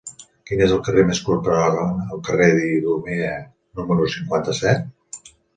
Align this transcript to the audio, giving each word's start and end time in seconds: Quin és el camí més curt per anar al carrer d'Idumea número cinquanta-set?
Quin 0.51 0.61
és 0.67 0.71
el 0.77 0.79
camí 0.87 1.03
més 1.09 1.21
curt 1.27 1.43
per 1.49 1.57
anar 1.65 1.83
al 2.17 2.23
carrer 2.29 2.49
d'Idumea 2.55 3.31
número 3.81 4.11
cinquanta-set? 4.19 5.33